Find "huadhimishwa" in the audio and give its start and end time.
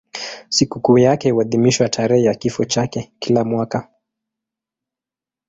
1.31-1.89